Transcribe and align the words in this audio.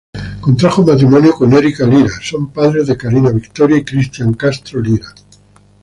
Contrajo 0.41 0.81
matrimonio 0.83 1.31
con 1.35 1.53
Erica 1.53 1.85
Lira 1.85 2.09
son 2.23 2.51
padres 2.51 2.87
de 2.87 2.97
Carina 2.97 3.29
Victoria 3.29 3.77
y 3.77 3.83
Cristian 3.85 4.33
Castro 4.33 4.81
Lira. 4.81 5.13